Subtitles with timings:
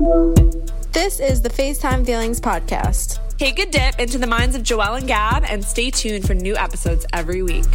[0.00, 3.18] This is the FaceTime Feelings podcast.
[3.36, 6.56] Take a dip into the minds of Joelle and Gab and stay tuned for new
[6.56, 7.66] episodes every week.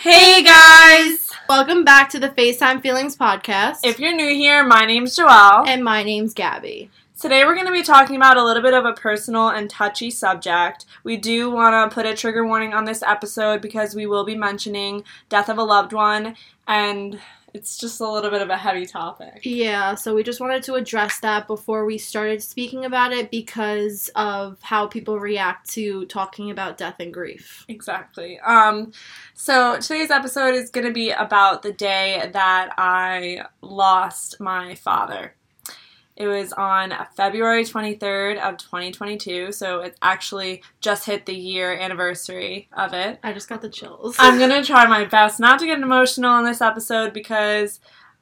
[0.00, 1.28] Hey guys!
[1.46, 3.80] Welcome back to the FaceTime Feelings podcast.
[3.84, 5.68] If you're new here, my name's Joelle.
[5.68, 6.90] and my name's Gabby.
[7.18, 10.08] Today we're going to be talking about a little bit of a personal and touchy
[10.08, 10.84] subject.
[11.02, 14.36] We do want to put a trigger warning on this episode because we will be
[14.36, 16.36] mentioning death of a loved one
[16.68, 17.18] and
[17.52, 19.40] it's just a little bit of a heavy topic.
[19.42, 24.10] Yeah, so we just wanted to address that before we started speaking about it because
[24.14, 27.64] of how people react to talking about death and grief.
[27.66, 28.38] Exactly.
[28.40, 28.92] Um,
[29.34, 35.34] so today's episode is going to be about the day that I lost my father.
[36.18, 42.68] It was on February 23rd of 2022, so it actually just hit the year anniversary
[42.72, 43.20] of it.
[43.22, 44.16] I just got the chills.
[44.18, 47.78] I'm going to try my best not to get emotional in this episode because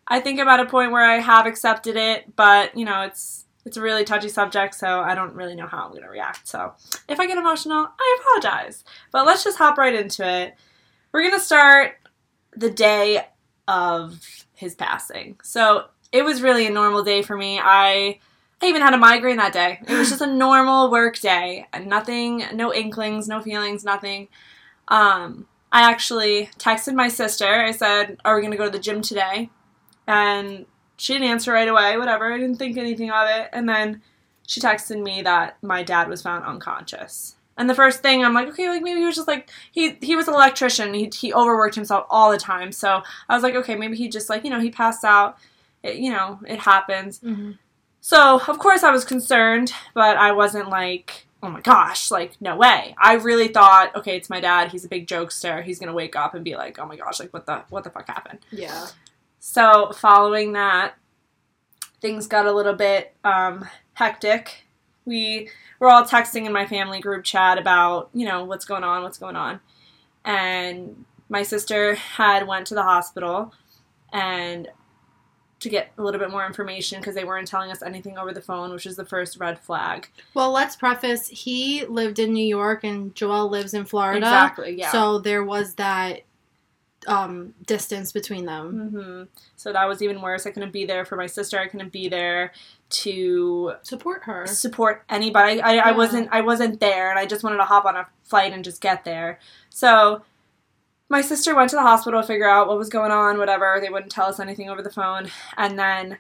[0.07, 3.47] I think I'm at a point where I have accepted it, but you know, it's
[3.65, 6.47] it's a really touchy subject, so I don't really know how I'm going to react.
[6.47, 6.75] So,
[7.09, 8.85] if I get emotional, I apologize.
[9.11, 10.55] But let's just hop right into it.
[11.13, 11.95] We're going to start
[12.55, 13.27] the day
[13.67, 14.21] of
[14.55, 15.39] his passing.
[15.43, 17.61] So, it was really a normal day for me.
[17.63, 18.19] I
[18.63, 19.81] I even had a migraine that day.
[19.87, 21.67] It was just a normal work day.
[21.85, 24.29] Nothing, no inklings, no feelings, nothing.
[24.89, 27.47] Um, I actually texted my sister.
[27.47, 29.51] I said, "Are we going to go to the gym today?"
[30.07, 31.99] And she didn't answer right away.
[31.99, 32.33] Whatever.
[32.33, 33.51] I didn't think anything of it.
[33.53, 34.03] And then
[34.47, 37.37] she texted me that my dad was found unconscious.
[37.59, 40.15] And the first thing I'm like, okay, like maybe he was just like he he
[40.15, 40.95] was an electrician.
[40.95, 42.71] He he overworked himself all the time.
[42.73, 45.39] So I was like, okay, maybe he just like you know he passed out.
[45.87, 47.21] It, you know it happens.
[47.21, 47.53] hmm
[48.01, 52.57] So, of course, I was concerned, but I wasn't like, oh my gosh, like, no
[52.57, 52.95] way.
[52.99, 54.71] I really thought, okay, it's my dad.
[54.71, 55.63] He's a big jokester.
[55.63, 57.85] He's going to wake up and be like, oh my gosh, like, what the, what
[57.85, 58.39] the fuck happened?
[58.51, 58.87] Yeah.
[59.41, 60.95] So, following that,
[62.01, 63.65] things got a little bit um,
[63.95, 64.67] hectic.
[65.05, 69.03] We were all texting in my family group chat about, you know, what's going on,
[69.03, 69.61] what's going on.
[70.25, 73.53] And my sister had went to the hospital
[74.13, 74.69] and
[75.67, 78.41] to get a little bit more information because they weren't telling us anything over the
[78.41, 80.09] phone, which is the first red flag.
[80.35, 84.19] Well, let's preface he lived in New York and Joel lives in Florida.
[84.27, 84.93] Exactly, yeah.
[84.93, 86.23] So there was that
[87.07, 88.89] um, distance between them.
[88.91, 89.23] hmm
[89.57, 90.47] So that was even worse.
[90.47, 91.59] I couldn't be there for my sister.
[91.59, 92.53] I couldn't be there
[92.89, 94.47] to Support her.
[94.47, 95.61] support anybody.
[95.61, 95.97] I, I Yeah.
[95.97, 98.81] wasn't I wasn't there, and I just wanted to hop on a flight and just
[98.81, 99.39] get there.
[99.71, 100.23] So
[101.09, 103.39] my sister went to the hospital to figure out what was going on.
[103.39, 106.19] Whatever they wouldn't tell us anything over the phone, and then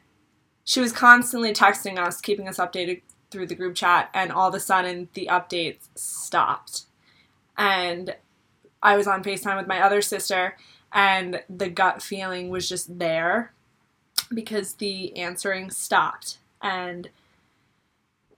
[0.65, 4.55] she was constantly texting us, keeping us updated through the group chat, and all of
[4.55, 6.87] a sudden the updates stopped,
[7.57, 8.17] and
[8.83, 10.57] I was on Facetime with my other sister,
[10.93, 13.53] and the gut feeling was just there
[14.33, 17.09] because the answering stopped and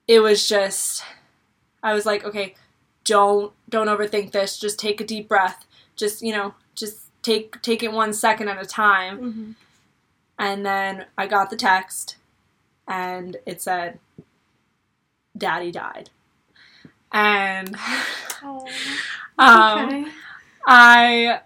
[0.06, 1.04] it was just
[1.82, 2.54] I was like, okay,
[3.04, 4.58] don't don't overthink this.
[4.58, 5.66] Just take a deep breath.
[5.98, 9.18] Just, you know, just take take it one second at a time.
[9.18, 9.52] hmm
[10.38, 12.16] And then I got the text
[12.86, 13.98] and it said
[15.36, 16.10] Daddy died.
[17.12, 17.76] And
[19.38, 20.06] um okay.
[20.66, 21.40] I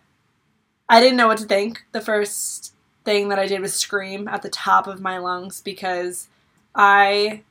[0.89, 1.85] I didn't know what to think.
[1.93, 2.75] The first
[3.05, 6.29] thing that I did was scream at the top of my lungs because
[6.75, 7.43] I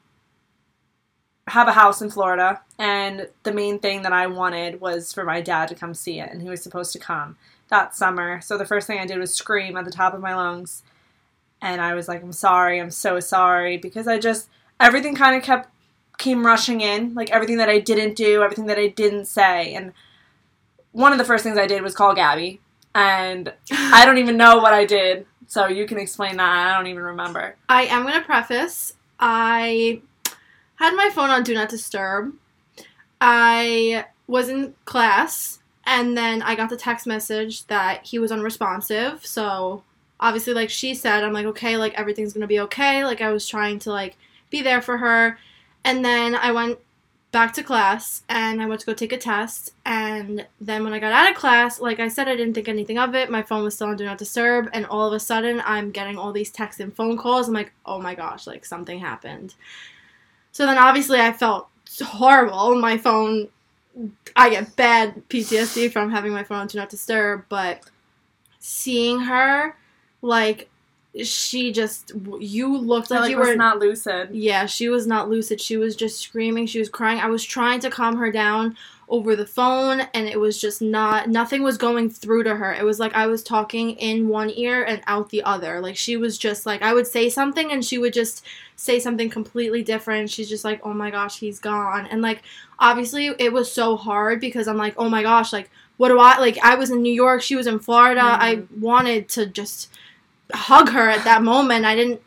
[1.47, 5.41] have a house in Florida and the main thing that I wanted was for my
[5.41, 7.37] dad to come see it and he was supposed to come
[7.69, 8.41] that summer.
[8.41, 10.83] So the first thing I did was scream at the top of my lungs
[11.61, 15.43] and I was like I'm sorry, I'm so sorry because I just everything kind of
[15.43, 15.69] kept
[16.17, 19.93] came rushing in, like everything that I didn't do, everything that I didn't say and
[20.91, 22.59] one of the first things I did was call Gabby,
[22.93, 25.25] and I don't even know what I did.
[25.47, 26.67] So you can explain that.
[26.67, 27.55] I don't even remember.
[27.67, 30.01] I am going to preface I
[30.81, 32.33] had my phone on Do Not Disturb.
[33.19, 39.25] I was in class, and then I got the text message that he was unresponsive.
[39.25, 39.83] So,
[40.19, 43.03] obviously, like she said, I'm like, okay, like everything's to be okay.
[43.03, 44.17] Like, I was trying to, like,
[44.49, 45.37] be there for her.
[45.83, 46.79] And then I went
[47.31, 49.73] back to class and I went to go take a test.
[49.85, 52.97] And then when I got out of class, like I said, I didn't think anything
[52.97, 53.31] of it.
[53.31, 54.69] My phone was still on Do Not Disturb.
[54.73, 57.47] And all of a sudden, I'm getting all these texts and phone calls.
[57.47, 59.55] I'm like, oh my gosh, like something happened.
[60.51, 61.67] So then obviously, I felt
[62.01, 62.75] horrible.
[62.75, 63.47] My phone,
[64.35, 67.45] I get bad PTSD from having my phone on Do Not Disturb.
[67.49, 67.83] But
[68.59, 69.75] seeing her,
[70.21, 70.69] like,
[71.23, 74.29] she just you looked like, like you was were not lucid.
[74.31, 75.59] Yeah, she was not lucid.
[75.59, 76.67] She was just screaming.
[76.67, 77.19] She was crying.
[77.19, 78.77] I was trying to calm her down
[79.09, 82.73] over the phone and it was just not nothing was going through to her.
[82.73, 85.81] It was like I was talking in one ear and out the other.
[85.81, 88.45] Like she was just like I would say something and she would just
[88.81, 90.29] say something completely different.
[90.29, 92.41] She's just like, "Oh my gosh, he's gone." And like
[92.79, 96.39] obviously it was so hard because I'm like, "Oh my gosh, like what do I
[96.39, 98.21] like I was in New York, she was in Florida.
[98.23, 99.89] I wanted to just
[100.53, 101.85] hug her at that moment.
[101.85, 102.21] I didn't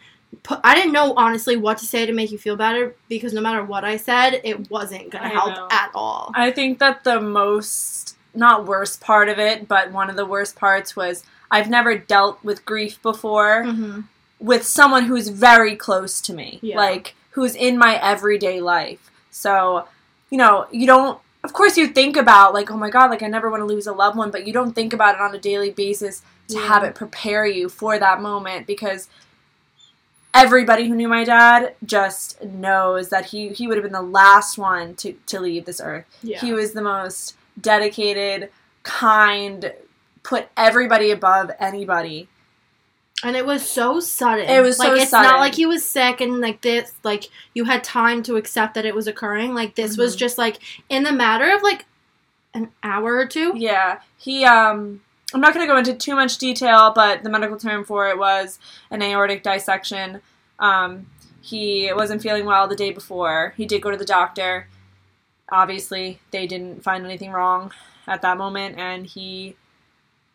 [0.44, 3.40] put, I didn't know honestly what to say to make you feel better because no
[3.40, 5.68] matter what I said, it wasn't gonna I help know.
[5.72, 6.30] at all.
[6.34, 10.54] I think that the most not worst part of it, but one of the worst
[10.56, 14.00] parts was I've never dealt with grief before hmm
[14.40, 16.76] with someone who's very close to me, Yeah.
[16.76, 19.10] like who's in my everyday life.
[19.30, 19.86] So,
[20.30, 21.18] you know, you don't.
[21.42, 23.86] Of course, you think about like, oh my god, like I never want to lose
[23.86, 26.66] a loved one, but you don't think about it on a daily basis to Yeah.
[26.68, 29.08] have it prepare you for that moment because
[30.32, 34.58] everybody who knew my dad just knows that he he would have been the last
[34.58, 36.04] one to to leave this earth.
[36.22, 36.40] Yeah.
[36.40, 38.50] He was the most dedicated,
[38.82, 39.72] kind,
[40.22, 42.28] put everybody above anybody.
[43.24, 44.48] And it was so sudden.
[44.48, 45.30] It was like so it's sudden.
[45.30, 47.24] not like he was sick and like this like
[47.54, 49.54] you had time to accept that it was occurring.
[49.54, 50.18] Like this was Mhm.
[50.18, 51.86] just like in the matter of like
[52.52, 53.52] an hour or two.
[53.56, 54.44] Yeah, he.
[54.44, 55.00] Um,
[55.32, 58.16] I'm not going to go into too much detail, but the medical term for it
[58.18, 58.60] was
[58.92, 60.20] an aortic dissection.
[60.60, 61.06] Um,
[61.40, 63.52] he wasn't feeling well the day before.
[63.56, 64.68] He did go to the doctor.
[65.50, 67.72] Obviously, they didn't find anything wrong
[68.06, 69.56] at that moment, and he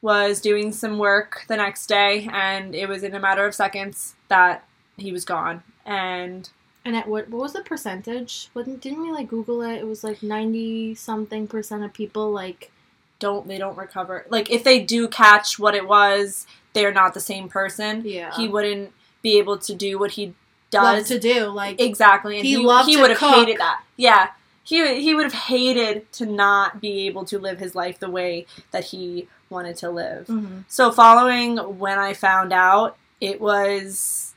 [0.02, 4.16] was doing some work the next day, and it was in a matter of seconds
[4.30, 4.64] that
[4.98, 5.64] he was gone.
[5.86, 6.50] And
[6.86, 8.50] And at what what was the percentage?
[8.54, 9.78] Wasn't didn't we like Google it?
[9.80, 12.72] It was like ninety something percent of people like
[13.20, 14.26] don't they don't recover.
[14.30, 18.04] Like if they do catch what it was, they're not the same person.
[18.06, 18.92] yeah he wouldn't
[19.22, 20.34] be able to do what he
[20.72, 24.30] love does to do like exactly and He he, he would have hated that yeah
[24.70, 28.46] he, he would have hated to not be able to live his life the way
[28.72, 30.64] that he wanted to live Mhm.
[30.68, 34.34] so following when i found out it was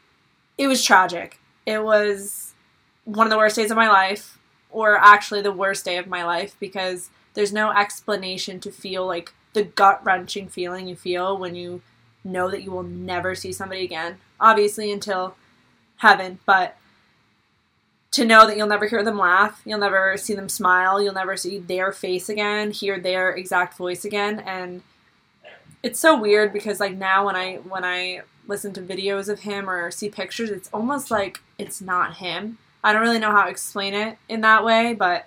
[0.56, 2.55] it was tragic it was
[3.05, 4.38] one of the worst days of my life
[4.70, 9.32] or actually the worst day of my life because there's no explanation to feel like
[9.52, 11.82] the gut wrenching feeling you feel when you
[12.25, 14.17] know that you will never see somebody again.
[14.40, 15.34] Obviously, until
[15.96, 16.76] heaven, but
[18.12, 21.36] to know that you'll never hear them laugh, you'll never see them smile, you'll never
[21.36, 24.82] see their face again, hear their exact voice again, and
[25.82, 29.68] it's so weird because like now when I when I listen to videos of him
[29.68, 32.58] or see pictures, it's almost like it's not him.
[32.84, 35.26] I don't really know how to explain it in that way, but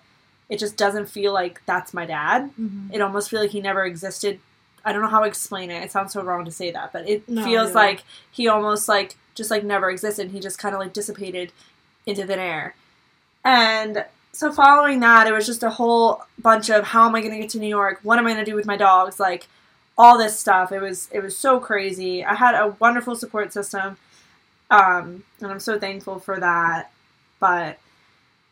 [0.50, 2.94] it just doesn't feel like that's my dad Mhm.
[2.94, 4.40] it almost feel like he never existed.
[4.84, 5.84] I don't know how to explain it.
[5.84, 9.16] It sounds so wrong to say that, but it No, feels like he almost like
[9.34, 10.30] just like never existed.
[10.32, 11.52] He just kind of like dissipated
[12.06, 12.76] into thin air.
[13.44, 17.34] And so following that, it was just a whole bunch of how am I going
[17.34, 18.00] to get to New York?
[18.04, 19.20] What am I going to do with my dogs?
[19.20, 19.48] Like
[19.98, 20.72] all this stuff.
[20.72, 22.24] It was it was so crazy.
[22.24, 23.98] I had a wonderful support system,
[24.70, 26.92] um, and I'm so thankful for that.
[27.40, 27.80] But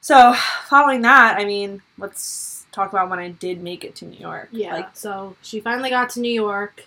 [0.02, 0.34] so
[0.66, 4.50] following that, I mean, let's talk about when I did make it to New York.
[4.52, 4.74] Yeah.
[4.74, 6.86] Like so she finally got to New York,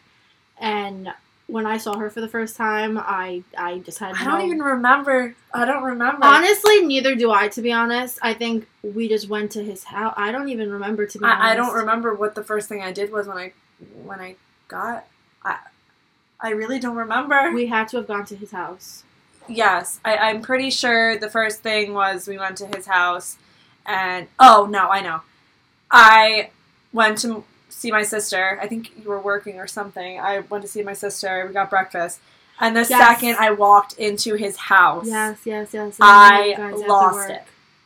[0.59, 1.13] and
[1.49, 4.47] when I saw her for the first time, I I just had I no- don't
[4.47, 5.35] even remember.
[5.55, 6.25] I don't remember.
[6.27, 7.49] Honestly, neither do I.
[7.49, 10.15] To be honest, I think we just went to his house.
[10.17, 11.07] I don't even remember.
[11.07, 13.37] To be honest, I, I don't remember what the first thing I did was when
[13.39, 13.53] I
[14.05, 14.37] when I
[14.69, 15.07] got.
[15.45, 15.59] I
[16.41, 17.53] I really don't remember.
[17.55, 19.05] We had to have gone to his house.
[19.49, 23.39] yes, I, I'm pretty sure the first thing was we went to his house,
[23.87, 25.21] and oh no, I know.
[25.91, 26.51] I
[26.93, 27.45] went to
[27.77, 28.59] see my sister.
[28.63, 30.19] I think you were working or something.
[30.19, 31.45] I went to see my sister.
[31.47, 32.21] We got breakfast,
[32.59, 32.89] and the Yes.
[32.89, 35.97] second I walked into his house, Yes, yes, yes.
[36.01, 37.43] I guys lost it.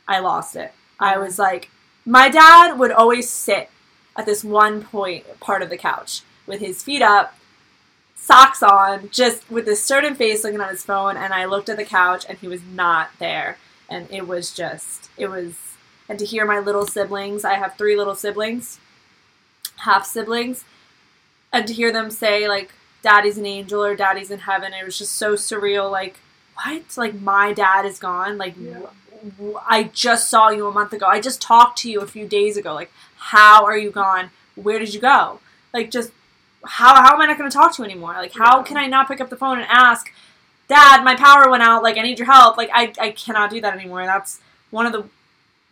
[0.07, 0.71] I lost it.
[0.99, 1.69] I was like,
[2.05, 3.69] my dad would always sit
[4.15, 7.35] at this one point part of the couch with his feet up,
[8.15, 11.17] socks on, just with this certain face looking at his phone.
[11.17, 13.57] And I looked at the couch and he was not there.
[13.89, 15.55] And it was just, it was,
[16.07, 18.79] and to hear my little siblings, I have three little siblings,
[19.81, 20.63] half siblings,
[21.53, 22.73] and to hear them say, like,
[23.03, 25.89] daddy's an angel or daddy's in heaven, it was just so surreal.
[25.91, 26.19] Like,
[26.55, 26.83] what?
[26.97, 28.37] Like, my dad is gone?
[28.37, 28.79] Like, Yeah.
[29.67, 31.05] I just saw you a month ago.
[31.05, 32.73] I just talked to you a few days ago.
[32.73, 34.31] Like, how are you gone?
[34.55, 35.39] Where did you go?
[35.73, 36.11] Like, just
[36.65, 38.13] how how am I not going to talk to you anymore?
[38.13, 38.63] Like, how Yeah.
[38.63, 40.11] can I not pick up the phone and ask,
[40.67, 41.83] Dad, my power went out.
[41.83, 42.57] Like, I need your help.
[42.57, 44.05] Like, I I cannot do that anymore.
[44.05, 44.39] That's
[44.71, 45.03] one of the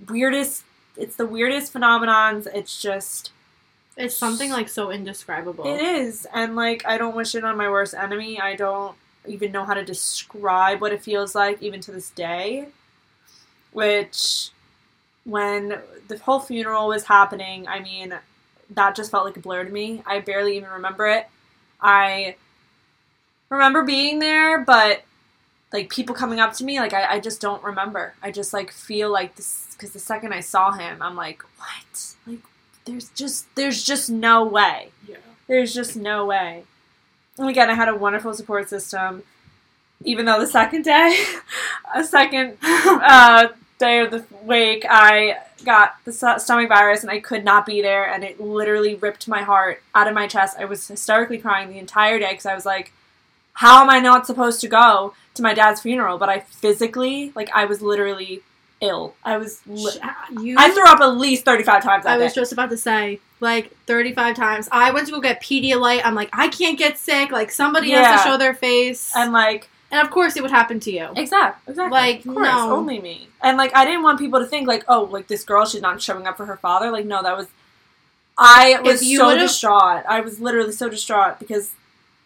[0.07, 0.63] weirdest.
[0.97, 2.47] It's the weirdest phenomenons.
[2.53, 3.31] It's just
[3.99, 5.65] It's something like so indescribable.
[5.67, 8.39] it is, and like I don't wish it on my worst enemy.
[8.39, 8.95] I don't
[9.27, 12.69] even know how to describe what it feels like, even to this day.
[13.73, 14.49] Which,
[15.25, 18.17] when the whole funeral was happening, I mean,
[18.71, 20.01] that just felt like a blur to me.
[20.05, 21.27] I barely even remember it.
[21.81, 22.35] I
[23.49, 25.03] remember being there, but
[25.71, 28.13] like people coming up to me, like I, I just don't remember.
[28.23, 32.08] I just like feel like this because the second I saw him, I'm like, what?
[32.89, 34.89] There's just there's just no way.
[35.07, 35.17] Yeah.
[35.47, 36.63] There's just no way.
[37.37, 39.23] And again, I had a wonderful support system.
[40.03, 41.23] Even though the second day,
[41.95, 47.19] a second uh, day of the wake, I got the st- stomach virus and I
[47.19, 50.57] could not be there, and it literally ripped my heart out of my chest.
[50.57, 52.91] I was hysterically crying the entire day because I was like,
[53.53, 56.17] how am I not supposed to go to my dad's funeral?
[56.17, 58.41] But I physically, like, I was literally
[58.81, 59.15] ill.
[59.23, 59.61] I was.
[59.67, 59.99] Li-
[60.41, 62.41] You, I threw up at least 35 times that I was day.
[62.41, 64.69] just about to say, like, 35 times.
[64.71, 66.01] I went to go get Pedialyte.
[66.03, 67.31] I'm like, I can't get sick.
[67.31, 69.11] Like, somebody has to show their face.
[69.15, 71.07] and, like, and of course, it would happen to you.
[71.15, 71.71] Exactly.
[71.71, 71.91] Exactly.
[71.91, 72.75] Like, of course, no.
[72.75, 73.27] only me.
[73.41, 75.99] And like, I didn't want people to think like, oh, like this girl, she's not
[75.99, 76.91] showing up for her father.
[76.91, 77.47] Like, no, that was.
[78.37, 80.03] I was so distraught.
[80.07, 81.71] I was literally so distraught because,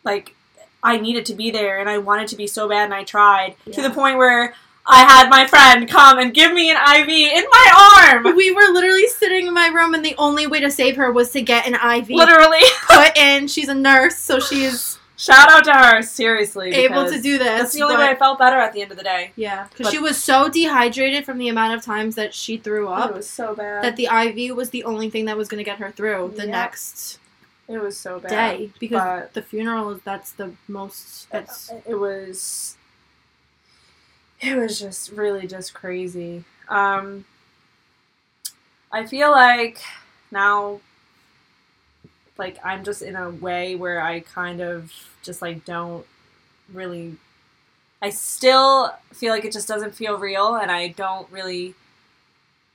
[0.03, 0.35] like,
[0.83, 3.55] I needed to be there and I wanted to be so bad and I tried
[3.71, 4.53] to the point where
[4.85, 8.35] I had my friend come and give me an IV in my arm.
[8.35, 11.31] We were literally sitting in my room, and the only way to save her was
[11.31, 12.59] to get an IV Literally.
[12.87, 13.47] put in.
[13.47, 16.01] She's a nurse, so she's Shout out to her.
[16.01, 16.71] Seriously.
[16.71, 17.47] able to do this.
[17.47, 19.31] That's the only but- way I felt better at the end of the day.
[19.37, 23.11] Yeah, because she was so dehydrated from the amount of times that she threw up.
[23.11, 23.83] It was so bad.
[23.85, 26.45] that the IV was the only thing that was going to get her through the
[26.45, 26.51] Yeah.
[26.51, 27.19] next
[27.69, 28.29] it was so bad.
[28.57, 32.75] day because the funeral is that's the most that's it was
[34.43, 36.43] it was just really just crazy.
[36.69, 37.25] Um
[38.93, 39.79] i feel like
[40.31, 40.79] now
[42.37, 44.91] like i'm just in a way where i kind of
[45.23, 46.05] just like don't
[46.71, 47.17] really
[48.01, 51.73] i still feel like it just doesn't feel real and i don't really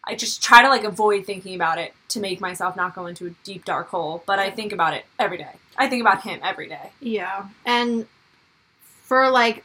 [0.05, 3.27] i just try to like avoid thinking about it to make myself not go into
[3.27, 5.53] a deep dark hole but i think about it every day.
[5.79, 6.91] I think about him every day.
[7.01, 7.47] Yeah.
[7.65, 8.07] And
[9.05, 9.65] for like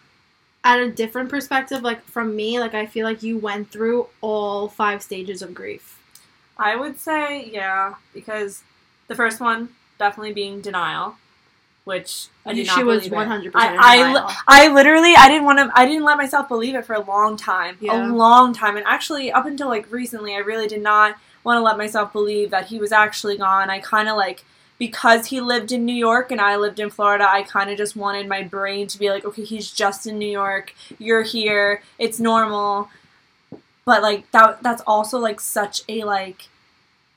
[0.64, 4.68] at a different perspective like from me like i feel like you went through all
[4.68, 6.00] five stages of grief
[6.58, 8.62] I would say yeah, because
[9.08, 11.16] the first one definitely being denial,
[11.84, 13.76] which I did not was believe 100% I,
[14.48, 17.02] I, I literally I didn't want to I didn't let myself believe it for a
[17.02, 18.08] long time, Yeah.
[18.08, 21.62] a long time, and actually up until like recently, I really did not want to
[21.62, 23.70] let myself believe that he was actually gone.
[23.70, 24.44] I kind of like
[24.84, 27.96] because he lived in New York and I lived in Florida, I kind of just
[27.96, 30.74] wanted my brain to be like, okay, he's just in New York.
[31.00, 31.82] You're here.
[31.98, 32.90] It's normal.
[33.86, 36.50] But like that that's also like such a like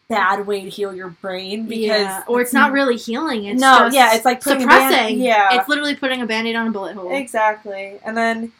[0.08, 2.22] bad way to heal your brain because yeah.
[2.28, 5.58] or it's not really healing it's no, just yeah, it's like suppressing yeah.
[5.58, 7.98] it's literally putting a band-aid on a bullet hole Exactly.
[8.04, 8.52] And then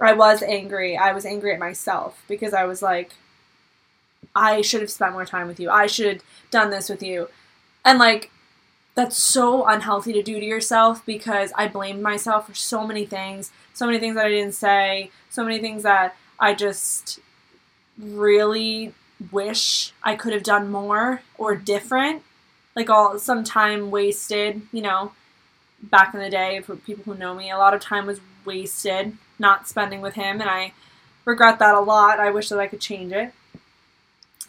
[0.00, 0.96] I was angry.
[0.96, 3.12] I was angry at myself because I was like,
[4.34, 5.68] I should have spent more time with you.
[5.68, 7.28] I should have done this with you.
[7.84, 8.30] And like,
[8.96, 13.52] that's so unhealthy to do to yourself because I blamed myself for so many things,
[13.74, 17.20] so many things that I didn't say, so many things that I just
[17.98, 18.94] really
[19.30, 22.22] wish I could have done more or different.
[22.74, 25.12] Like all some time wasted, you know,
[25.82, 29.16] back in the day for people who know me, a lot of time was wasted
[29.38, 30.72] not spending with him and I
[31.26, 32.18] regret that a lot.
[32.18, 33.34] I wish that I could change it.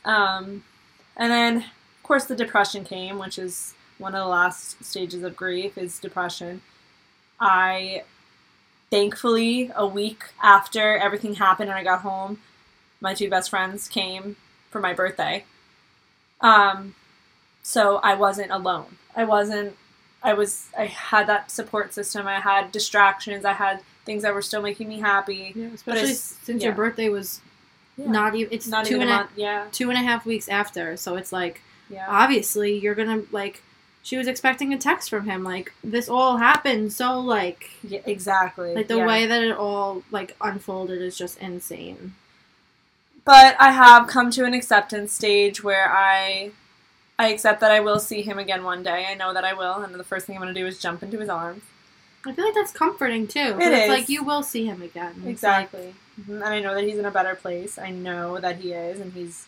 [0.06, 0.63] Um
[1.18, 5.36] and then of course the depression came, which is one of the last stages of
[5.36, 6.62] grief is depression.
[7.39, 8.04] I
[8.89, 12.39] thankfully a week after everything happened and I got home,
[13.01, 14.36] my two best friends came
[14.70, 15.46] for my birthday.
[16.42, 16.96] Um
[17.63, 18.98] so I wasn't alone.
[19.16, 19.75] I wasn't
[20.24, 22.27] I was I had that support system.
[22.27, 23.46] I had distractions.
[23.46, 25.51] I had things that were still making me happy.
[25.56, 26.68] yeah, especially since yeah.
[26.70, 27.42] your birthday was
[27.98, 28.10] Yeah.
[28.10, 29.32] not even it's Not two even and a month.
[29.36, 31.62] Yeah, two and a half weeks after so it's like
[32.08, 33.62] obviously you're gonna like
[34.08, 38.74] she was expecting a text from him like this all happened so like yeah exactly.
[38.74, 39.06] like the yeah.
[39.06, 42.14] way that it all like unfolded is just insane
[43.26, 46.52] But I have come to an acceptance stage where I
[47.20, 49.06] I accept that I will see him again one day.
[49.10, 51.04] I know that I will, and the first thing I'm going to do is jump
[51.04, 51.64] into his arms.
[52.26, 55.28] i feel like that's comforting too It it's like you will see him again It's
[55.36, 55.96] Exactly.
[56.22, 56.36] Mhm.
[56.36, 57.78] And I know that he's in a better place.
[57.88, 59.46] I know that he is, and he's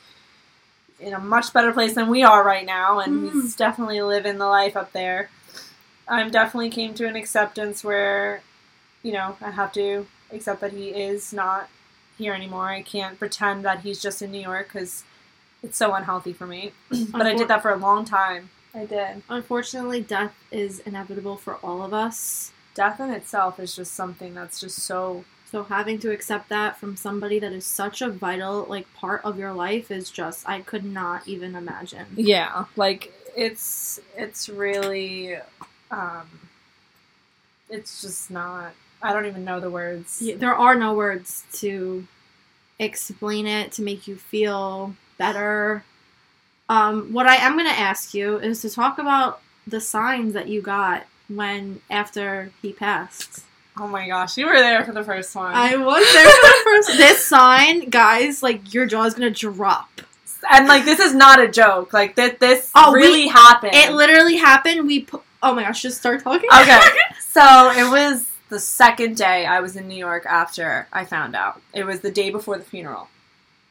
[0.99, 3.31] in a much better place than we are right now, and Mhm.
[3.43, 5.29] he's definitely living the life up there.
[6.07, 8.41] I'm definitely came to an acceptance where,
[9.03, 11.69] you know, I have to accept that he is not
[12.17, 12.69] here anymore.
[12.69, 15.03] I can't pretend that he's just in New York because
[15.63, 16.73] it's so unhealthy for me.
[17.11, 18.49] but I did that for a long time.
[18.73, 19.23] I did.
[19.29, 24.59] unfortunately death is inevitable for all of us death in itself is just something that's
[24.61, 28.91] just so So having to accept that from somebody that is such a vital like
[28.93, 32.05] part of your life is just I could not even imagine.
[32.15, 35.35] yeah like it's it's really
[35.91, 36.27] um
[37.69, 42.07] it's just not i don't even know the words Yeah, There are no words to
[42.79, 45.83] explain it to make you feel better.
[46.69, 50.47] Um, what I am going to ask you is to talk about the signs that
[50.47, 53.43] you got when after he passed.
[53.77, 56.61] Oh my gosh you were there for the first one I was there for the
[56.63, 56.89] first.
[56.97, 60.01] This sign, guys, like your jaw is gonna drop.
[60.51, 63.93] and like this is not a joke like that this Oh, we- really happened It
[63.93, 64.85] literally happened.
[64.87, 65.21] We put.
[65.41, 65.81] Oh my gosh!
[65.81, 66.49] Just start talking.
[66.53, 66.79] Okay.
[67.21, 71.61] So it was the second day I was in New York after I found out.
[71.73, 73.07] It was the day before the funeral.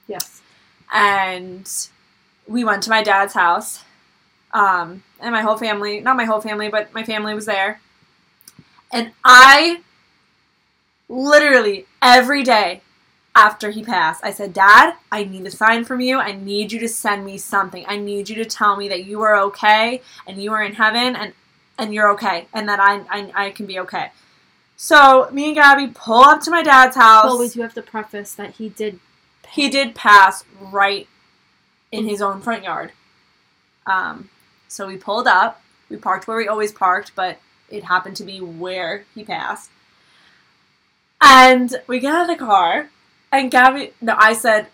[0.06, 0.40] yes.
[0.92, 1.68] And
[2.46, 3.82] we went to my dad's house.
[4.54, 7.80] Um, and my whole family, not my whole family, but my family was there.
[8.92, 9.80] And I
[11.08, 12.82] literally every day
[13.34, 16.18] after he passed, I said, Dad, I need a sign from you.
[16.18, 17.84] I need you to send me something.
[17.86, 21.14] I need you to tell me that you are okay and you are in heaven
[21.14, 21.32] and,
[21.78, 24.10] and you're okay and that I, I, I can be okay.
[24.76, 27.24] So me and Gabby pull up to my dad's house.
[27.24, 29.00] Well, we do have to preface that he did.
[29.50, 31.08] he did pass right
[31.90, 32.92] in his own front yard.
[33.86, 34.30] Um,
[34.68, 35.62] so we pulled up.
[35.88, 37.38] We parked where we always parked, but
[37.70, 39.70] it happened to be where he passed.
[41.20, 42.90] And we get out of the car,
[43.32, 44.66] and Gabby, no, I said,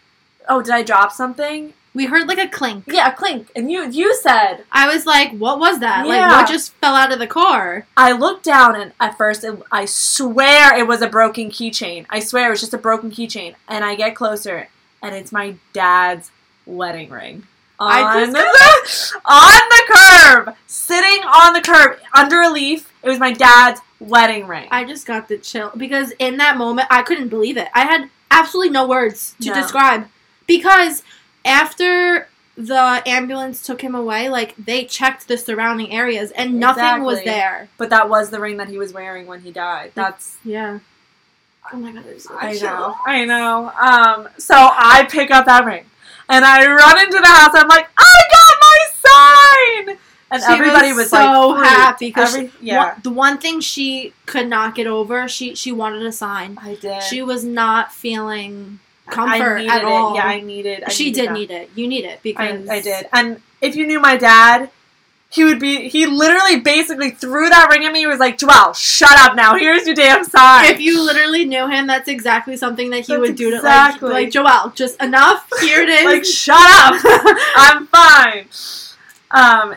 [0.49, 2.85] "Oh, did I drop something?" We heard like a clink.
[2.89, 3.51] Yeah, a clink.
[3.55, 6.07] And you, you said, I was like, "What was that?
[6.07, 6.31] Like, Yeah.
[6.33, 9.85] what just fell out of the car?" I looked down, and at first, it, I
[9.87, 12.05] swear it was a broken keychain.
[12.11, 13.55] I swear it was just a broken keychain.
[13.69, 14.69] And I get closer,
[15.03, 16.31] and it's my dad's
[16.67, 17.47] wedding ring.
[17.81, 22.93] I On, just the, on the curb, sitting on the curb under a leaf.
[23.03, 24.69] It was my dad's wedding ring.
[24.71, 27.69] I just got the chill because in that moment I couldn't believe it.
[27.75, 29.55] I had absolutely no words to No.
[29.55, 30.09] describe
[30.47, 31.03] because
[31.45, 37.23] after the ambulance took him away, like they checked the surrounding areas and nothing was
[37.25, 37.69] there.
[37.79, 39.93] but that was the ring that he was wearing when he died.
[39.95, 40.79] That's Yeah.
[41.73, 42.05] Oh my god,
[42.39, 42.95] I know.
[43.07, 43.73] I know.
[43.81, 45.85] Um, so I pick up that ring
[46.29, 47.51] and I run into the house.
[47.55, 49.99] I'm like, I got my sign!
[50.35, 53.61] And She everybody was, was so like, happy 'cause Every- One- yeah, the one thing
[53.61, 56.59] she could not get over, she she wanted a sign.
[56.61, 57.03] I did.
[57.05, 59.85] She was not feeling I comfort at it.
[59.85, 60.15] all.
[60.17, 60.83] Yeah, I needed.
[60.85, 61.33] I she needed did that.
[61.35, 61.71] need it.
[61.75, 63.07] You need it because I did.
[63.13, 64.71] And if you knew my dad,
[65.31, 65.89] he would be.
[65.89, 68.01] He literally basically threw that ring at me.
[68.01, 69.57] He was like, joel shut up now.
[69.57, 73.21] Here's your damn sign." If you literally knew him, that's exactly something that he That's
[73.21, 74.11] would do to exactly.
[74.13, 74.75] like, like Joelle.
[74.75, 75.47] Just enough.
[75.61, 76.05] Here it is.
[76.07, 76.95] like, shut up.
[77.57, 78.47] I'm fine.
[79.31, 79.75] Um,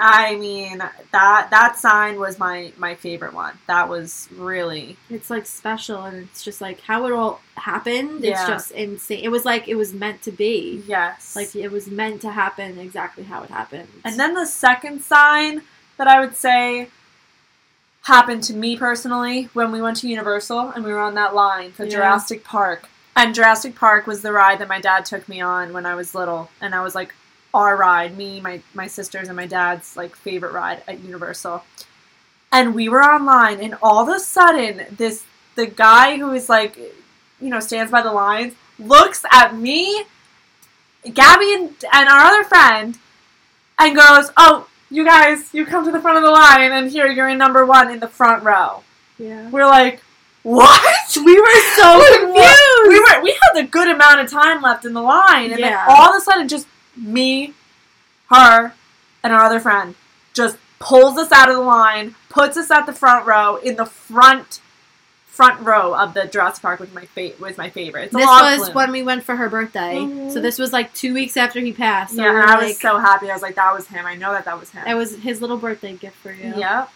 [0.00, 3.58] I mean that that sign was my my favorite one.
[3.66, 8.24] That was really it's like special, and it's just like how it all happened.
[8.24, 9.20] It's just insane.
[9.24, 10.82] It was like it was meant to be.
[10.86, 11.34] yes.
[11.34, 13.88] Like it was meant to happen exactly how it happened.
[14.04, 15.62] And then the second sign
[15.96, 16.88] that I would say
[18.02, 21.72] happened to me personally when we went to Universal and we were on that line
[21.72, 21.90] for Yeah.
[21.90, 22.88] Jurassic Park.
[23.16, 26.14] And Jurassic Park was the ride that my dad took me on when I was
[26.14, 27.12] little, and I was like
[27.58, 31.64] our ride, me, my my sisters, and my dad's like favorite ride at Universal.
[32.50, 36.76] And we were online, and all of a sudden, this the guy who is like,
[37.40, 40.04] you know, stands by the lines looks at me,
[41.12, 42.98] Gabby, and, and our other friend,
[43.78, 47.06] and goes, "Oh, you guys, you come to the front of the line, and here
[47.08, 48.82] you're in number one in the front row."
[49.18, 50.00] yeah, We're like,
[50.42, 52.88] "What?" we were so confused.
[52.88, 55.70] We were we had a good amount of time left in the line, and Yeah.
[55.86, 56.66] then all of a sudden, just
[56.98, 57.54] me,
[58.30, 58.72] her,
[59.22, 59.94] and our other friend
[60.34, 63.86] just pulls us out of the line, puts us at the front row in the
[63.86, 64.60] front
[65.26, 68.06] front row of the Jurassic Park, which my fa- was my favorite.
[68.06, 68.74] It's This was flume.
[68.74, 69.98] when we went for her birthday.
[69.98, 70.32] Mhm.
[70.32, 72.16] So this was like two weeks after he passed.
[72.16, 73.30] So yeah, we I was like, so happy.
[73.30, 74.04] I was like, that was him.
[74.04, 74.84] I know that that was him.
[74.84, 76.54] It was his little birthday gift for you.
[76.56, 76.86] Yeah.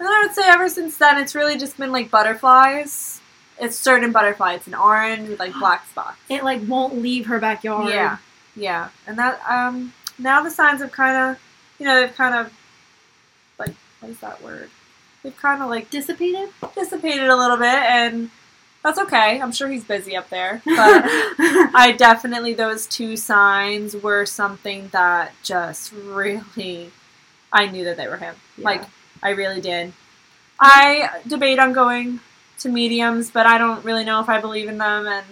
[0.00, 3.20] And I would say ever since then, it's really just been like butterflies.
[3.60, 4.54] It's certain butterfly.
[4.54, 6.16] It's an orange with like black spots.
[6.28, 7.88] It like won't leave her backyard.
[7.88, 8.16] Yeah,
[8.56, 8.88] yeah.
[9.06, 11.42] And that um now the signs have kind of,
[11.78, 12.52] you know, they've kind of
[13.58, 14.70] like what is that word?
[15.22, 16.50] They've kind of like Dissipated?
[16.74, 18.30] dissipated a little bit, and
[18.82, 19.40] that's okay.
[19.40, 21.04] I'm sure he's busy up there, but.
[21.76, 26.90] I definitely those two signs were something that just really
[27.52, 28.34] I knew that they were him.
[28.58, 28.64] Yeah.
[28.64, 28.82] Like
[29.22, 29.92] I really did.
[30.60, 32.20] I debate on going
[32.58, 35.26] to mediums, but I don't really know if I believe in them and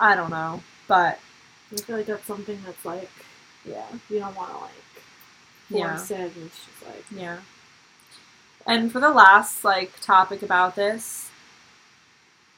[0.00, 0.62] I don't know.
[0.86, 1.18] But
[1.74, 3.10] I feel like that's something that's like
[3.64, 3.86] yeah.
[4.08, 4.70] you don't want to like
[5.70, 5.96] Yeah.
[5.96, 6.20] force it.
[6.20, 7.38] And it's just like Yeah.
[8.66, 11.30] And for the last like topic about this,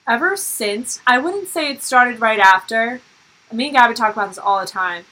[0.07, 3.00] ever since I wouldn't say it started right after.
[3.52, 5.05] Me and Gabby talk about this all the time.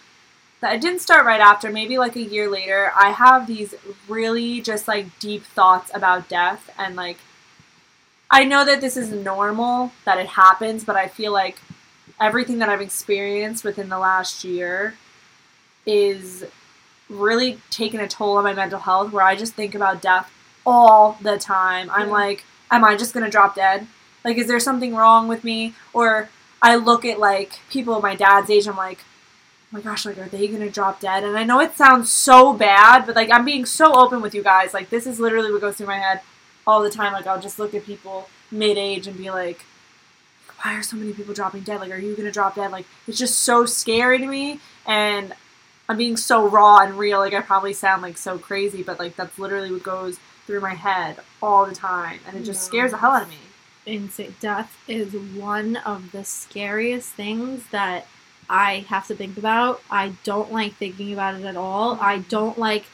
[0.61, 1.71] That it didn't start right after.
[1.71, 3.75] Maybe like a year later, I have these
[4.09, 7.19] really just like deep thoughts about death and like.
[8.31, 11.59] I know that this is normal that it happens, but I feel like
[12.25, 14.95] everything that I've experienced within the last year
[15.87, 16.45] is
[17.11, 20.31] really taking a toll on my mental health where I just think about death
[20.65, 21.91] all the time.
[21.91, 22.13] I'm Yeah.
[22.15, 23.87] like, am I just gonna drop dead?
[24.25, 25.75] Like, is there something wrong with me?
[25.93, 26.31] Or
[26.63, 30.25] I look at like people my dad's age, I'm like, oh my gosh, like, are
[30.29, 31.25] they gonna drop dead?
[31.25, 34.43] And I know it sounds so bad, but like, I'm being so open with you
[34.43, 34.73] guys.
[34.73, 36.23] Like, this is literally what goes through my head
[36.67, 37.13] all the time.
[37.13, 39.67] Like, I'll just look at people mid age and be like,
[40.65, 41.81] why are so many people dropping dead?
[41.81, 42.73] Like, are you gonna drop dead?
[42.73, 44.61] Like, it's just so scary to me.
[44.87, 45.35] And
[45.89, 47.19] I'm being so raw and real.
[47.19, 50.75] Like, I probably sound like so crazy, but like, that's literally what goes through my
[50.75, 52.21] head all the time.
[52.27, 52.67] And it just No.
[52.69, 53.37] scares the hell out of me.
[53.87, 54.35] insane.
[54.41, 58.07] Death is one of the scariest things that
[58.49, 59.83] I have to think about.
[59.91, 61.99] I don't like thinking about it at all.
[62.01, 62.85] I don't like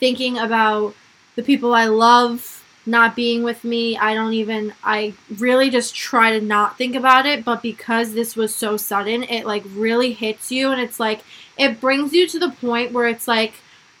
[0.00, 0.94] thinking about
[1.36, 3.96] the people I love not being with me.
[3.96, 8.36] I don't even I really just try to not think about it, but because this
[8.36, 11.20] was so sudden, it like really hits you and it's like
[11.58, 13.54] it brings you to the point where it's like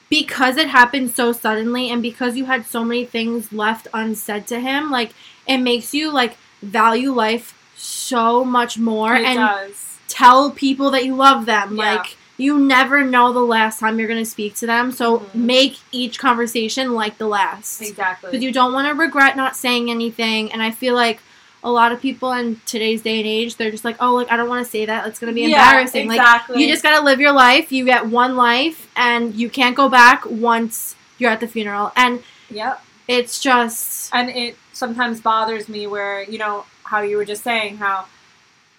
[0.08, 4.60] because it happened so suddenly and because you had so many things left unsaid to
[4.60, 5.12] him, like
[5.46, 9.98] it makes you like value life so much more it and does.
[10.08, 11.76] tell people that you love them.
[11.76, 11.96] Yeah.
[11.96, 15.34] Like you never know the last time you're going to speak to them, so Mhm.
[15.34, 17.80] make each conversation like the last.
[17.82, 18.30] Exactly.
[18.30, 21.20] Because you don't want to regret not saying anything, and I feel like
[21.62, 24.36] a lot of people in today's day and age, they're just like, "Oh, like I
[24.38, 25.06] don't want to say that.
[25.06, 26.62] It's going to be Yeah, embarrassing." Like exactly.
[26.62, 27.70] you just got to live your life.
[27.70, 31.92] You get one life, and you can't go back once you're at the funeral.
[31.96, 32.82] And Yep.
[33.08, 37.76] it's just And it sometimes bothers me where, you know, how you were just saying,
[37.76, 38.06] how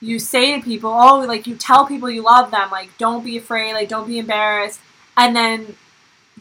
[0.02, 3.38] you say to people, oh, like you tell people you love them, like don't be
[3.38, 4.82] afraid, like don't be embarrassed.
[5.16, 5.76] And then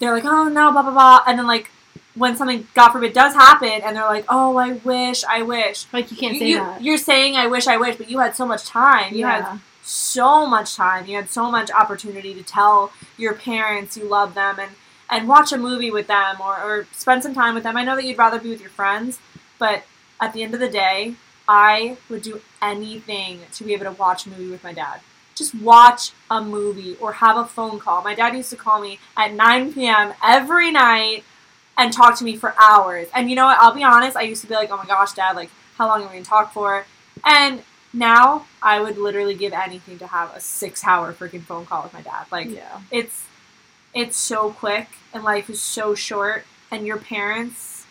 [0.00, 1.20] they're like, oh no, blah, blah, blah.
[1.26, 1.70] And then, like,
[2.14, 5.86] when something, God forbid, does happen, and they're like, oh, I wish, I wish.
[5.92, 6.82] like you can't you, say you, that.
[6.82, 9.14] You're saying, I wish, I wish, but you had so much time.
[9.14, 11.06] You had so much time.
[11.06, 14.72] You had so much opportunity to tell your parents you love them and,
[15.08, 17.76] and watch a movie with them or, or spend some time with them.
[17.76, 19.18] I know that you'd rather be with your friends,
[19.58, 19.84] but
[20.20, 21.14] at the end of the day,
[21.52, 25.00] I would do anything to be able to watch a movie with my dad.
[25.34, 28.02] Just watch a movie or have a phone call.
[28.02, 30.14] My dad used to call me at 9 p.m.
[30.22, 31.24] every night
[31.76, 33.08] and talk to me for hours.
[33.12, 33.58] And you know what?
[33.58, 36.02] I'll be honest, I used to be like, oh my gosh, dad, like, how long
[36.02, 36.86] are we going to talk for?
[37.24, 41.82] And now I would literally give anything to have a six hour freaking phone call
[41.82, 42.26] with my dad.
[42.30, 42.80] Like, yeah.
[42.92, 43.24] it's
[43.92, 47.86] it's so quick and life is so short and your parents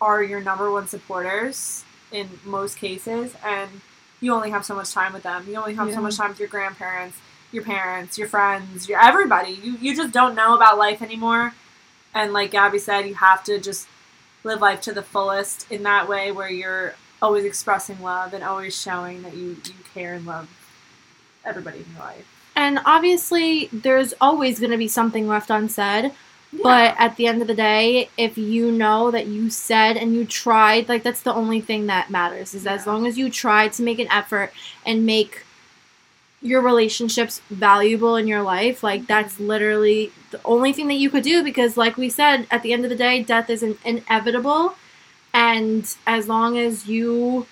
[0.00, 3.80] are your number one supporters in most cases and
[4.20, 5.94] you only have so much time with them you only have Yeah.
[5.96, 7.18] so much time with your grandparents
[7.52, 11.54] your parents your friends your everybody you, you just don't know about life anymore
[12.14, 13.88] and like gabby said you have to just
[14.44, 18.80] live life to the fullest in that way where you're always expressing love and always
[18.80, 20.48] showing that you, you care and love
[21.44, 26.12] everybody in your life And obviously, there's always going to be something left unsaid.
[26.62, 30.24] But at the end of the day, if you know that you said and you
[30.24, 32.54] tried, like that's the only thing that matters.
[32.54, 34.52] Is as long as you try to make an effort
[34.84, 35.44] and make
[36.42, 39.08] your relationships valuable in your life, like mm-hmm.
[39.08, 41.42] that's literally the only thing that you could do.
[41.42, 44.74] Because, like we said, at the end of the day, death is in- inevitable.
[45.34, 47.46] And as long as you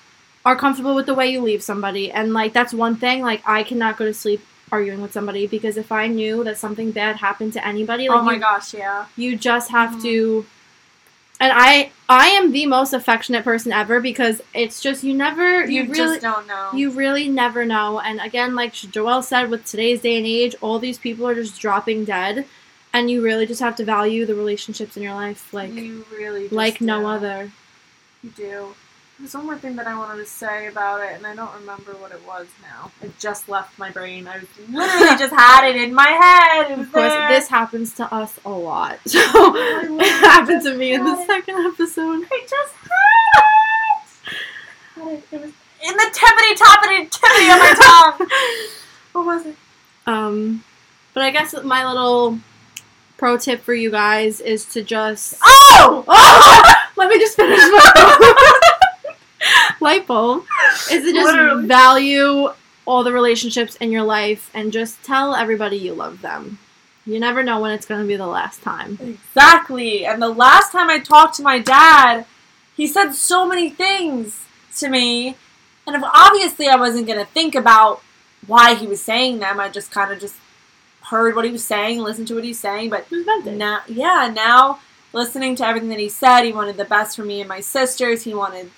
[0.45, 3.63] are comfortable with the way you leave somebody, and like that's one thing, like I
[3.63, 4.41] cannot go to sleep
[4.75, 8.23] arguing with somebody because if I knew that something bad happened to anybody, like oh
[8.23, 10.03] my you, gosh yeah you just have Mhm.
[10.03, 10.47] to
[11.41, 15.83] and I I am the most affectionate person ever because it's just you never you,
[15.83, 18.01] you, really don't know you really never know.
[18.01, 21.61] And again, like Joelle said, with today's day and age, all these people are just
[21.61, 22.47] dropping dead,
[22.93, 26.49] and you really just have to value the relationships in your life like you really
[26.49, 27.51] like no other.
[28.23, 28.75] You do.
[29.19, 31.93] There's one more thing that I wanted to say about it, and I don't remember
[31.93, 32.91] what it was now.
[33.01, 34.27] It just left my brain.
[34.27, 36.73] I literally just had it in my head.
[36.79, 37.29] Of course, there.
[37.29, 38.99] this happens to us a lot.
[39.07, 41.27] So it happened to me in the it.
[41.27, 42.25] second episode.
[42.31, 42.75] I just
[44.97, 45.25] had it.
[45.31, 45.53] It was
[45.87, 47.75] in the tippity toppity tippity of my
[48.19, 48.29] tongue.
[49.13, 49.55] What was it?
[50.09, 50.65] Um,
[51.13, 52.41] but I guess my little
[53.17, 56.05] pro tip for you guys is to just Oh!
[56.97, 58.71] let me just finish my
[59.85, 60.45] light bulb
[60.91, 61.67] is to just Literally.
[61.67, 62.49] value
[62.87, 66.59] all the relationships in your life and just tell everybody you love them.
[67.07, 68.99] You never know when it's going to be the last time.
[69.01, 70.05] Exactly.
[70.07, 72.25] And the last time I talked to my dad,
[72.77, 74.45] he said so many things
[74.79, 75.37] to me.
[75.87, 78.03] And obviously I wasn't going to think about
[78.47, 80.37] why he was saying them, I just kind of just
[81.11, 82.91] heard what he was saying, listened to what he was saying.
[82.91, 83.53] But It was meant to.
[83.53, 84.81] now, yeah, now
[85.13, 88.25] listening to everything that he said, he wanted the best for me and my sisters.
[88.25, 88.71] He wanted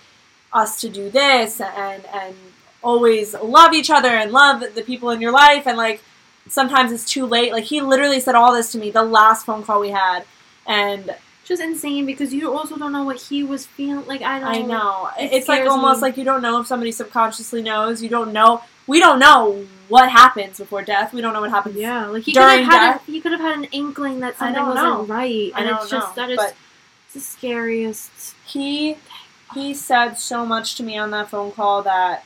[0.57, 2.35] us to do this and and
[2.83, 6.01] always love each other and love the people in your life and like
[6.49, 7.53] sometimes it's too late.
[7.53, 10.25] Like he literally said all this to me the last phone call we had,
[10.67, 11.15] and
[11.45, 14.05] Just insane because you also don't know what he was feeling.
[14.07, 16.03] Like, I don't I know It it's like almost me.
[16.09, 18.03] like you don't know if somebody subconsciously knows.
[18.03, 18.63] You don't know.
[18.89, 21.13] We don't know what happens before death.
[21.13, 21.77] We don't know what happens.
[21.77, 23.09] Yeah, like he could have During had death?
[23.09, 25.05] a, he could have had an inkling that something wasn't know.
[25.05, 26.53] right, and it's just know, that is
[27.15, 28.35] the scariest.
[28.45, 28.97] he
[29.55, 32.25] he said so much to me on that phone call that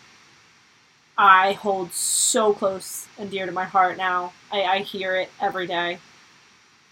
[1.16, 4.33] I hold so close and dear to my heart now.
[4.50, 5.98] I, I hear it every day.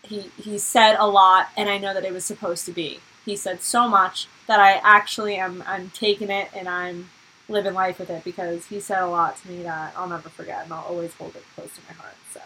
[0.03, 3.01] He he said a lot and I know that it was supposed to be.
[3.25, 7.11] He said so much that I actually am I'm taking it and I'm
[7.49, 10.65] living life with it because he said a lot to me that I'll never forget
[10.65, 12.17] and I'll always hold it close to my heart.
[12.33, 12.41] So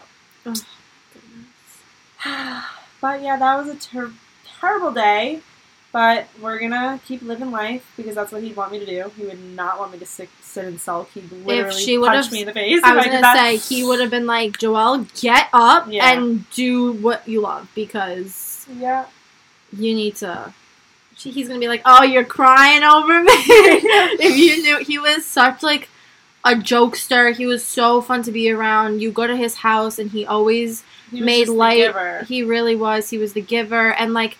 [2.24, 4.12] oh, but yeah, that was a ter-
[4.44, 5.40] terrible day.
[5.92, 9.12] But we're gonna keep living life because that's what he'd want me to do.
[9.14, 11.10] He would not want me to sit, sit and sulk.
[11.12, 12.80] He'd literally she punch me in the face.
[12.82, 13.36] I if was did gonna that.
[13.36, 16.10] say he would have been like, Joelle, get up Yeah.
[16.12, 19.04] and do what you love because Yeah.
[19.76, 20.54] you need to.
[21.14, 23.30] She, he's gonna be like, oh, you're crying over me.
[24.18, 25.90] if you knew, he was such like
[26.42, 27.36] a jokester.
[27.36, 29.02] He was so fun to be around.
[29.02, 32.24] You go to his house and he always He made light.
[32.24, 33.10] He really was.
[33.10, 34.38] He was the giver, and like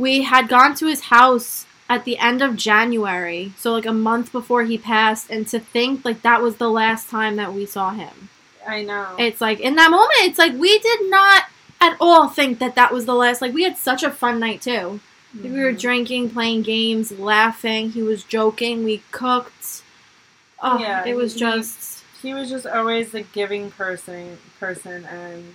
[0.00, 4.32] we had gone to his house at the end of January, so like a month
[4.32, 7.90] before he passed, and to think like that was the last time that we saw
[7.90, 8.28] him.
[8.66, 9.16] I know.
[9.18, 11.44] It's like in that moment, it's like we did not
[11.80, 13.42] at all think that that was the last.
[13.42, 15.00] Like we had such a fun night too.
[15.42, 15.80] We were Mhm.
[15.80, 17.90] drinking, playing games, laughing.
[17.92, 18.82] He was joking.
[18.84, 19.82] We cooked.
[20.62, 22.02] Oh, Yeah, it was he- just.
[22.22, 25.54] he was just always a giving person person and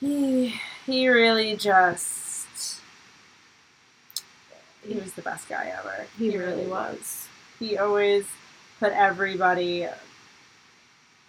[0.00, 2.23] he he really just
[4.86, 6.06] he was the best guy ever.
[6.18, 7.28] He really was.
[7.58, 8.26] he always
[8.80, 9.88] put everybody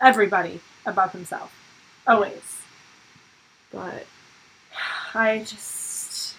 [0.01, 1.53] everybody above himself.
[2.07, 2.61] Always.
[3.71, 4.05] But
[5.13, 6.35] i just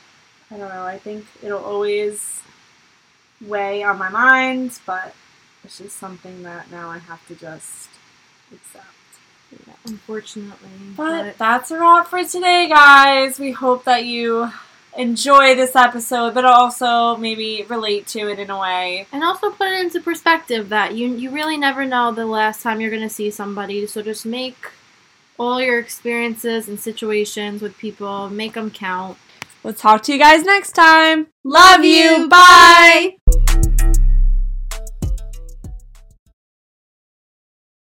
[0.50, 0.84] i don't know.
[0.84, 2.40] I think it'll always
[3.40, 5.14] weigh on my mind but
[5.62, 7.88] it's just something that now i have to just
[8.52, 8.86] accept.
[9.66, 13.38] Yeah, unfortunately, But that's a wrap for today, guys.
[13.38, 14.50] We hope that you
[14.98, 19.06] enjoy this episode, but also maybe relate to it in a way.
[19.12, 22.80] and also put it into perspective that you you really never know the last time
[22.80, 23.86] you're going to see somebody.
[23.86, 24.56] So just make
[25.38, 29.18] all your experiences and situations with people make them count.
[29.62, 31.26] We'll talk to you guys next time.
[31.44, 32.28] love you.
[32.28, 33.16] bye